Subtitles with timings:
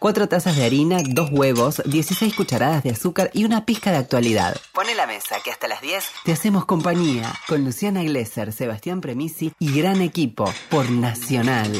[0.00, 4.56] 4 tazas de harina, 2 huevos, 16 cucharadas de azúcar y una pizca de actualidad.
[4.72, 9.52] Pone la mesa que hasta las 10 te hacemos compañía con Luciana Glesser, Sebastián Premisi
[9.58, 11.70] y gran equipo por Nacional.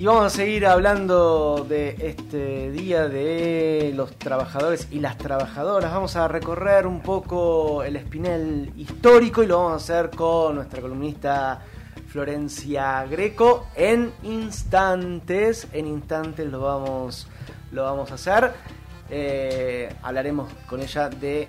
[0.00, 5.92] Y vamos a seguir hablando de este día de los trabajadores y las trabajadoras.
[5.92, 10.80] Vamos a recorrer un poco el espinel histórico y lo vamos a hacer con nuestra
[10.80, 11.62] columnista
[12.06, 15.66] Florencia Greco en instantes.
[15.72, 17.26] En instantes lo vamos,
[17.72, 18.52] lo vamos a hacer.
[19.10, 21.48] Eh, hablaremos con ella de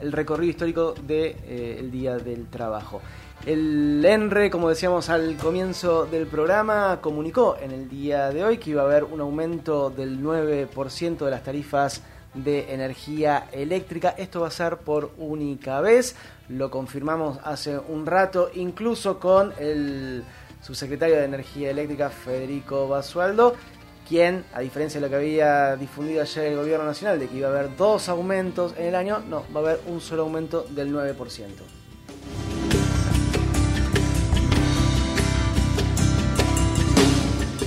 [0.00, 3.00] recorrido histórico del de, eh, Día del Trabajo.
[3.46, 8.70] El ENRE, como decíamos al comienzo del programa, comunicó en el día de hoy que
[8.70, 12.02] iba a haber un aumento del 9% de las tarifas
[12.34, 14.10] de energía eléctrica.
[14.18, 16.16] Esto va a ser por única vez.
[16.48, 20.24] Lo confirmamos hace un rato, incluso con el
[20.60, 23.54] subsecretario de Energía Eléctrica, Federico Basualdo,
[24.08, 27.48] quien, a diferencia de lo que había difundido ayer el Gobierno Nacional, de que iba
[27.48, 30.92] a haber dos aumentos en el año, no, va a haber un solo aumento del
[30.92, 31.14] 9%.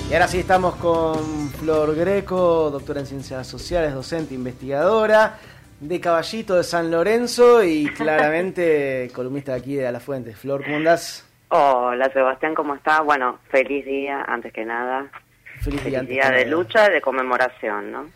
[0.10, 5.38] Y ahora sí estamos con Flor Greco, doctora en Ciencias Sociales, docente, investigadora
[5.80, 10.34] de Caballito de San Lorenzo y claramente columnista aquí de A la Fuente.
[10.34, 11.26] Flor, ¿cómo andás?
[11.48, 13.04] Hola Sebastián, ¿cómo estás?
[13.06, 15.10] Bueno, feliz día, antes que nada.
[15.62, 18.10] Feliz, día, día de lucha y de conmemoración, ¿no?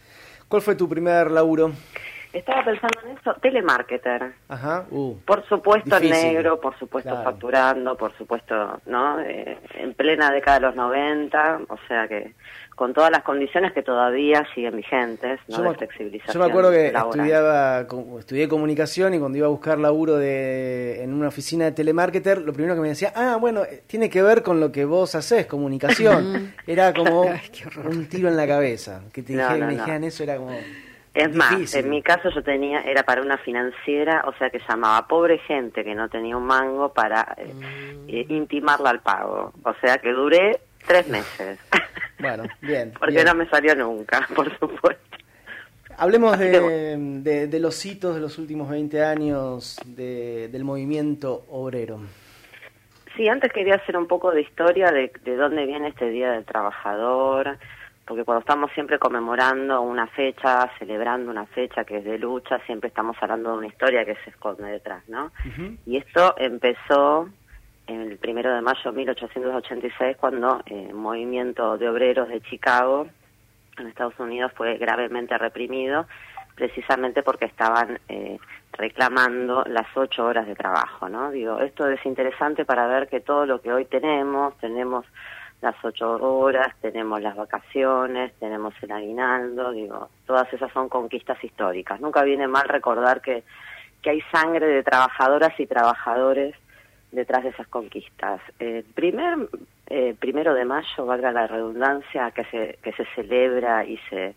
[0.47, 1.73] ¿Cuál fue tu primer laburo?
[2.35, 4.33] Estaba pensando en eso, telemarketer.
[4.49, 4.85] Ajá.
[4.91, 9.21] Uh, por supuesto negro, por supuesto facturando, por supuesto, ¿no?
[9.21, 12.33] Eh, en plena década de los 90, o sea que
[12.75, 15.59] con todas las condiciones que todavía siguen vigentes, ¿no?
[15.59, 16.33] Yo, de flexibilización.
[16.33, 17.87] Yo me acuerdo que estudiaba,
[18.19, 22.51] estudié comunicación y cuando iba a buscar laburo de, en una oficina de telemarketer, lo
[22.51, 25.45] primero que me decía, ah, bueno, eh, tiene que ver con lo que vos haces,
[25.45, 26.53] comunicación.
[26.67, 29.03] era como un tiro en la cabeza.
[29.13, 30.51] Que te me dijeran eso era como...
[31.15, 35.07] Es más, en mi caso yo tenía, era para una financiera, o sea que llamaba
[35.07, 38.09] pobre gente que no tenía un mango para eh, mm.
[38.09, 39.53] eh, intimarla al pago.
[39.63, 41.59] O sea que duré tres meses.
[42.17, 42.93] Bueno, bien.
[42.99, 45.17] Porque no me salió nunca, por supuesto.
[45.97, 51.99] Hablemos de, de, los hitos de los últimos 20 años del movimiento obrero.
[53.17, 56.45] Sí, antes quería hacer un poco de historia de, de dónde viene este Día del
[56.45, 57.57] Trabajador,
[58.05, 62.89] porque cuando estamos siempre conmemorando una fecha, celebrando una fecha que es de lucha, siempre
[62.89, 65.31] estamos hablando de una historia que se esconde detrás, ¿no?
[65.85, 67.27] Y esto empezó
[67.87, 73.07] el primero de mayo de 1886, cuando el movimiento de obreros de Chicago
[73.77, 76.07] en Estados Unidos fue gravemente reprimido,
[76.55, 78.39] precisamente porque estaban eh,
[78.73, 81.31] reclamando las ocho horas de trabajo, ¿no?
[81.31, 85.05] Digo, esto es interesante para ver que todo lo que hoy tenemos, tenemos
[85.61, 91.99] las ocho horas, tenemos las vacaciones, tenemos el aguinaldo, digo, todas esas son conquistas históricas.
[91.99, 93.43] Nunca viene mal recordar que,
[94.01, 96.55] que hay sangre de trabajadoras y trabajadores
[97.11, 98.41] detrás de esas conquistas.
[98.59, 99.49] El primer
[99.87, 104.35] eh, primero de mayo, valga la redundancia, que se, que se celebra y se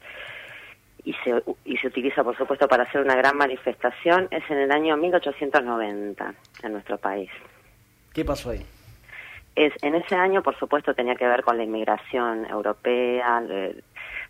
[1.04, 4.70] y se, y se utiliza, por supuesto, para hacer una gran manifestación, es en el
[4.70, 7.30] año 1890 en nuestro país.
[8.12, 8.66] ¿Qué pasó ahí?
[9.82, 13.42] En ese año, por supuesto, tenía que ver con la inmigración europea,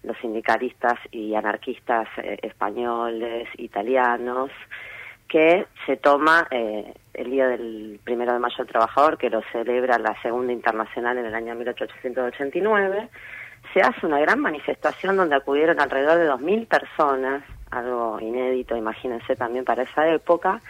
[0.02, 4.50] los sindicalistas y anarquistas eh, españoles, italianos,
[5.28, 9.98] que se toma eh, el día del primero de mayo del trabajador, que lo celebra
[9.98, 13.08] la Segunda Internacional en el año 1889.
[13.74, 19.64] Se hace una gran manifestación donde acudieron alrededor de 2.000 personas, algo inédito, imagínense también
[19.66, 20.62] para esa época.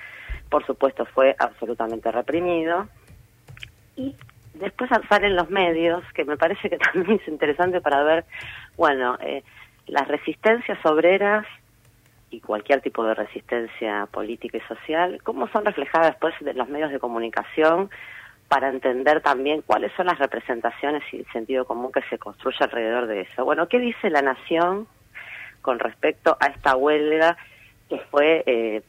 [0.51, 2.89] Por supuesto, fue absolutamente reprimido.
[3.95, 4.17] Y
[4.55, 8.25] después salen los medios, que me parece que también es interesante para ver,
[8.77, 9.43] bueno, eh,
[9.87, 11.47] las resistencias obreras
[12.31, 16.91] y cualquier tipo de resistencia política y social, cómo son reflejadas después en los medios
[16.91, 17.91] de comunicación
[18.49, 23.07] para entender también cuáles son las representaciones y el sentido común que se construye alrededor
[23.07, 23.45] de eso.
[23.45, 24.87] Bueno, ¿qué dice la Nación
[25.61, 27.37] con respecto a esta huelga
[27.89, 28.83] que fue eh,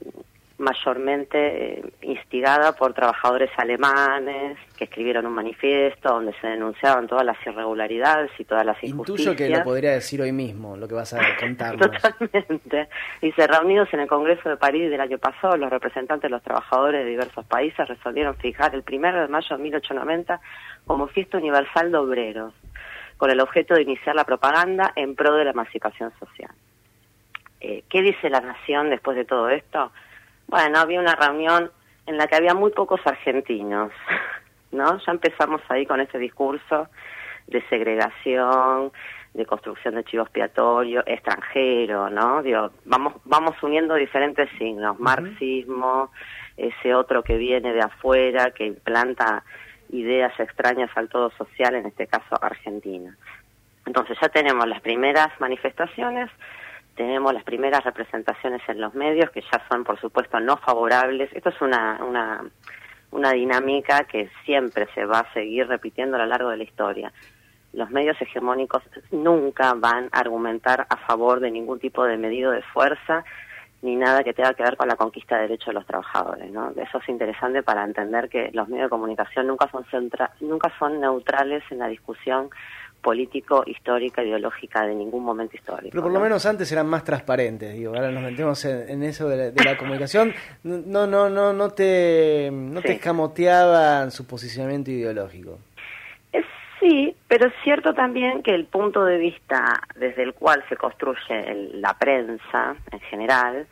[0.60, 7.38] mayormente eh, instigada por trabajadores alemanes que escribieron un manifiesto donde se denunciaban todas las
[7.46, 9.28] irregularidades y todas las injusticias.
[9.28, 11.90] Intuyo que lo podría decir hoy mismo, lo que vas a contarnos.
[12.02, 12.90] Totalmente.
[13.22, 17.06] Dice, reunidos en el Congreso de París del año pasado, los representantes de los trabajadores
[17.06, 20.42] de diversos países resolvieron fijar el 1 de mayo de 1890
[20.86, 22.54] como fiesta universal de obreros,
[23.18, 26.52] con el objeto de iniciar la propaganda en pro de la emancipación social.
[27.62, 29.92] Eh, ¿Qué dice la Nación después de todo esto?
[30.50, 31.72] Bueno, había una reunión
[32.07, 33.92] en la que había muy pocos argentinos.
[34.72, 35.00] ¿no?
[35.06, 36.88] Ya empezamos ahí con ese discurso
[37.48, 38.92] de segregación,
[39.34, 42.42] de construcción de chivo expiatorio, extranjero, ¿no?
[42.42, 46.12] Digo, vamos, vamos uniendo diferentes signos, marxismo,
[46.57, 49.44] ese otro que viene de afuera, que implanta
[49.92, 53.16] ideas extrañas al todo social, en este caso Argentina.
[53.86, 56.30] Entonces ya tenemos las primeras manifestaciones,
[57.00, 61.31] tenemos las primeras representaciones en los medios, que ya son, por supuesto, no favorables.
[61.31, 62.44] Esto es una, una,
[63.12, 67.13] una dinámica que siempre se va a seguir repitiendo a lo largo de la historia
[67.72, 68.81] los medios hegemónicos
[69.12, 73.24] nunca van a argumentar a favor de ningún tipo de medido de fuerza
[73.84, 76.52] ni nada que tenga que ver con la conquista de derechos de los trabajadores.
[76.52, 76.72] ¿no?
[76.72, 81.00] Eso es interesante para entender que los medios de comunicación nunca son, centra nunca son
[81.00, 82.50] neutrales en la discusión
[83.01, 85.90] político, histórica, ideológica de ningún momento histórico.
[85.92, 89.54] Pero por lo menos antes eran más transparentes, digo, ahora nos metemos en, eso de
[89.63, 95.60] la, comunicación, no, no, no, no te, no te escamoteaban su posicionamiento ideológico.
[96.80, 101.69] Sí, pero es cierto también que el punto de vista desde el cual se construye
[101.74, 103.68] la prensa en general,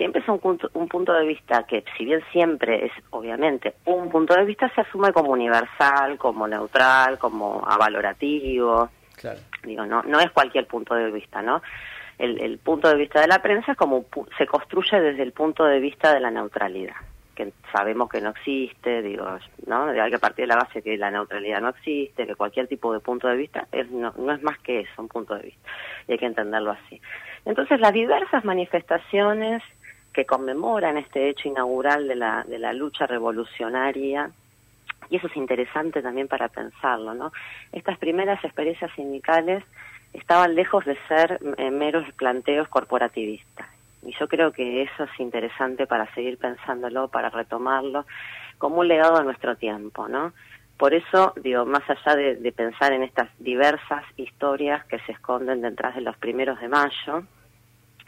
[0.00, 4.08] siempre es un punto, un punto de vista que, si bien siempre es obviamente un
[4.08, 8.88] punto de vista, se asume como universal, como neutral, como avalorativo.
[9.14, 9.40] Claro.
[9.62, 11.60] Digo, no, no es cualquier punto de vista, ¿no?
[12.16, 14.06] El, el punto de vista de la prensa es como
[14.38, 16.96] se construye desde el punto de vista de la neutralidad
[17.34, 19.26] que sabemos que no existe, digo,
[19.66, 19.84] ¿no?
[19.84, 23.00] Hay que partir de la base que la neutralidad no existe, que cualquier tipo de
[23.00, 25.70] punto de vista es, no, no es más que eso, un punto de vista,
[26.06, 27.00] y hay que entenderlo así.
[27.46, 29.62] Entonces, las diversas manifestaciones
[30.12, 34.30] que conmemoran este hecho inaugural de la, de la lucha revolucionaria,
[35.08, 37.32] y eso es interesante también para pensarlo, ¿no?
[37.72, 39.64] Estas primeras experiencias sindicales
[40.12, 43.68] estaban lejos de ser eh, meros planteos corporativistas
[44.02, 48.06] y yo creo que eso es interesante para seguir pensándolo, para retomarlo,
[48.58, 50.32] como un legado a nuestro tiempo, ¿no?
[50.78, 55.94] Por eso, digo, más allá de, pensar en estas diversas historias que se esconden detrás
[55.94, 57.24] de los primeros de mayo,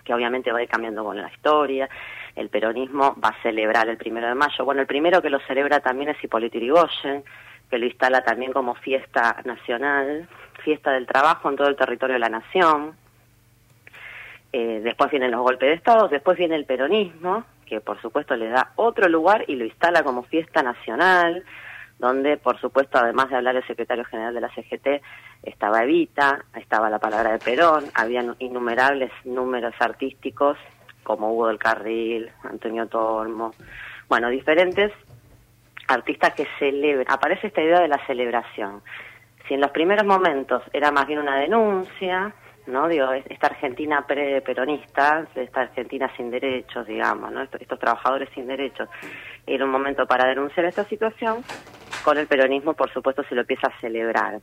[0.05, 1.89] que obviamente va a ir cambiando con la historia,
[2.35, 4.65] el peronismo va a celebrar el primero de mayo.
[4.65, 7.25] Bueno, el primero que lo celebra también es Hipólito Yrigoyen,
[7.71, 10.29] que lo instala también como fiesta nacional,
[10.63, 12.95] fiesta del trabajo en todo el territorio de la nación.
[14.53, 18.49] Eh, después vienen los golpes de Estado, después viene el peronismo, que por supuesto le
[18.49, 21.45] da otro lugar y lo instala como fiesta nacional,
[22.03, 25.01] donde por supuesto además de hablar el secretario general de la CGT,
[25.45, 30.59] estaba Evita, estaba la palabra de Perón, habían innumerables números artísticos
[31.05, 33.53] como Hugo del Carril, Antonio Tormo,
[34.09, 34.91] bueno, diferentes
[35.87, 38.83] artistas que celebran, aparece esta idea de la celebración.
[39.47, 42.35] Si en los primeros momentos era más bien una denuncia,
[42.67, 42.89] ¿no?
[42.89, 47.43] Digo, esta Argentina pre-peronista, esta Argentina sin derechos, digamos, ¿no?
[47.43, 48.89] Estos, trabajadores sin derechos,
[49.47, 51.45] era un momento para denunciar esta situación,
[52.03, 54.41] con el peronismo, por supuesto, se lo empieza a celebrar.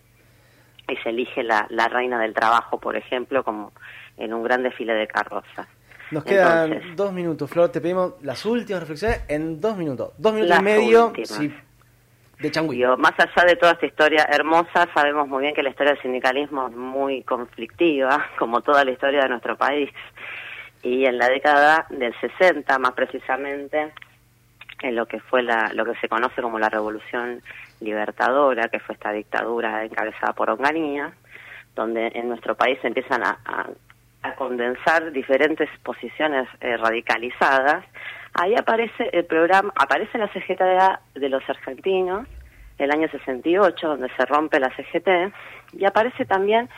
[0.87, 3.71] Y se elige la, la reina del trabajo, por ejemplo, como
[4.17, 5.67] en un gran desfile de carrozas.
[6.11, 7.69] Nos quedan dos minutos, Flor.
[7.69, 10.11] Te pedimos las últimas reflexiones en dos minutos.
[10.17, 11.13] Dos minutos y medio.
[11.23, 11.53] Si
[12.39, 16.01] de más allá de toda esta historia hermosa, sabemos muy bien que la historia del
[16.01, 19.89] sindicalismo es muy conflictiva, como toda la historia de nuestro país.
[20.81, 23.91] Y en la década del 60, más precisamente,
[24.81, 27.41] en lo que fue la, lo que se conoce como la Revolución
[27.81, 31.11] Libertadora, que fue esta dictadura encabezada por Onganía,
[31.75, 33.39] donde en nuestro país empiezan a,
[34.23, 37.85] a, condensar diferentes posiciones eh, radicalizadas.
[38.33, 40.61] Ahí aparece el programa, aparece la CGT
[41.15, 42.27] de los argentinos,
[42.77, 45.33] el año 68, donde se rompe la CGT,
[45.73, 46.69] y aparece también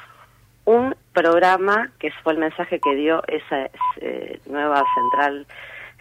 [0.65, 5.47] un programa que fue el mensaje que dio esa eh, nueva Central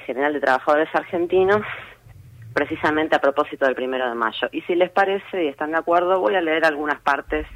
[0.07, 1.63] General de Trabajadores Argentinos,
[2.61, 4.49] precisamente a propósito del primero de mayo.
[4.53, 7.47] Y si les parece y están de acuerdo, voy a leer algunas partes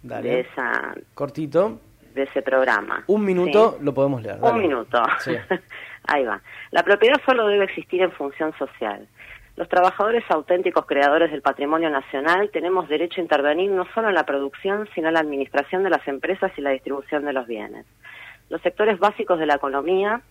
[0.00, 1.80] de esa cortito
[2.14, 3.02] de ese programa.
[3.08, 4.38] Un minuto lo podemos leer.
[4.40, 5.02] Un minuto.
[6.06, 6.40] Ahí va.
[6.70, 9.08] La propiedad solo debe existir en función social.
[9.56, 14.24] Los trabajadores auténticos creadores del patrimonio nacional tenemos derecho a intervenir no solo en la
[14.24, 17.86] producción, sino en la administración de las empresas y la distribución de los bienes.
[18.50, 20.22] Los sectores básicos de la economía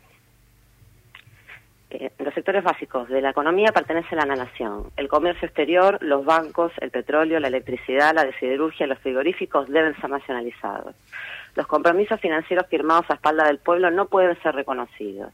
[1.89, 4.91] eh, los sectores básicos de la economía pertenecen a la nación.
[4.97, 10.09] El comercio exterior, los bancos, el petróleo, la electricidad, la siderurgia, los frigoríficos deben ser
[10.09, 10.95] nacionalizados.
[11.55, 15.31] Los compromisos financieros firmados a espalda del pueblo no pueden ser reconocidos.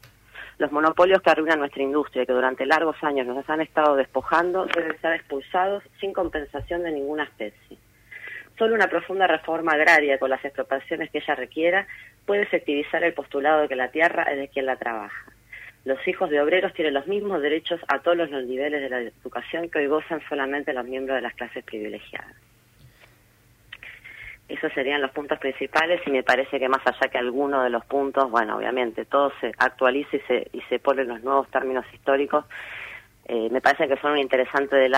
[0.58, 4.96] Los monopolios que arruinan nuestra industria que durante largos años nos han estado despojando deben
[5.00, 7.76] ser expulsados sin compensación de ninguna especie.
[8.56, 11.86] Solo una profunda reforma agraria con las expropiaciones que ella requiera
[12.24, 15.33] puede efectivizar el postulado de que la tierra es de quien la trabaja.
[15.84, 19.68] Los hijos de obreros tienen los mismos derechos a todos los niveles de la educación
[19.68, 22.34] que hoy gozan solamente los miembros de las clases privilegiadas.
[24.48, 27.84] Esos serían los puntos principales y me parece que más allá que alguno de los
[27.86, 32.44] puntos, bueno, obviamente todo se actualiza y se, y se ponen los nuevos términos históricos,
[33.26, 34.90] eh, me parece que son un interesante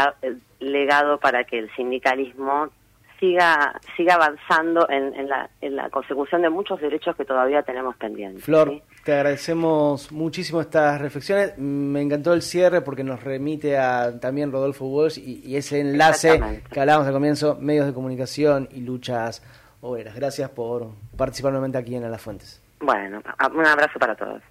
[0.59, 2.71] legado para que el sindicalismo
[3.19, 8.45] siga siga avanzando en, la, en la consecución de muchos derechos que todavía tenemos pendientes.
[8.45, 11.57] Flor, te agradecemos muchísimo estas reflexiones.
[11.59, 16.81] Me encantó el cierre porque nos remite a también Rodolfo Walsh y, ese enlace que
[16.81, 19.43] hablábamos al comienzo, medios de comunicación y luchas
[19.81, 20.15] obreras.
[20.15, 22.63] Gracias por participar nuevamente aquí en A las Fuentes.
[22.81, 23.23] Bueno,
[23.55, 24.43] un abrazo para todos.